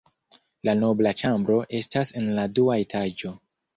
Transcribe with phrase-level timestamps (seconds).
[0.69, 3.35] La nobla ĉambro estas en la dua etaĝo.